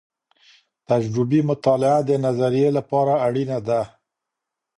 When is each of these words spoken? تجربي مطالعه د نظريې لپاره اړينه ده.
تجربي 0.89 1.39
مطالعه 1.49 1.99
د 2.09 2.11
نظريې 2.25 2.69
لپاره 2.77 3.13
اړينه 3.27 3.57
ده. 3.67 3.81